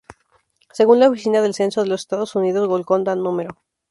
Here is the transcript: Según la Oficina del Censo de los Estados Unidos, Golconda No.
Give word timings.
Según 0.73 0.99
la 0.99 1.09
Oficina 1.09 1.41
del 1.43 1.53
Censo 1.53 1.81
de 1.83 1.87
los 1.89 2.01
Estados 2.01 2.33
Unidos, 2.35 2.67
Golconda 2.67 3.15
No. 3.15 3.37